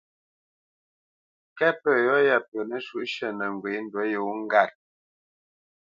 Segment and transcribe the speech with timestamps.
[1.57, 4.71] Kɛ́t pə̂ tâʼ yɔ̂ yâ pə nəshǔʼshʉ̂ nə́ ŋgwênə ndǔ yǒ ŋgât.